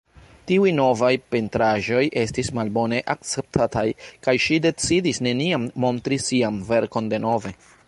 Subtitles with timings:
[0.51, 3.85] Tiuj novaj pentraĵoj estis malbone akceptataj,
[4.29, 7.57] kaj ŝi decidis neniam montri sian verkon denove.